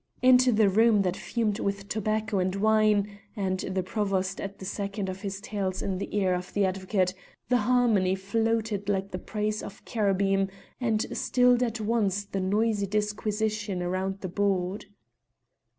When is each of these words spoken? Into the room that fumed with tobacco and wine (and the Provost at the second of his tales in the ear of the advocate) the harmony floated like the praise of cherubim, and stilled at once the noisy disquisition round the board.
Into 0.23 0.51
the 0.51 0.67
room 0.67 1.03
that 1.03 1.15
fumed 1.15 1.59
with 1.59 1.87
tobacco 1.87 2.39
and 2.39 2.55
wine 2.55 3.19
(and 3.35 3.59
the 3.59 3.83
Provost 3.83 4.41
at 4.41 4.57
the 4.57 4.65
second 4.65 5.09
of 5.09 5.21
his 5.21 5.39
tales 5.39 5.83
in 5.83 5.99
the 5.99 6.17
ear 6.17 6.33
of 6.33 6.53
the 6.55 6.65
advocate) 6.65 7.13
the 7.49 7.57
harmony 7.57 8.15
floated 8.15 8.89
like 8.89 9.11
the 9.11 9.19
praise 9.19 9.61
of 9.61 9.85
cherubim, 9.85 10.49
and 10.79 11.05
stilled 11.15 11.61
at 11.61 11.79
once 11.79 12.25
the 12.25 12.39
noisy 12.39 12.87
disquisition 12.87 13.81
round 13.85 14.21
the 14.21 14.27
board. 14.27 14.87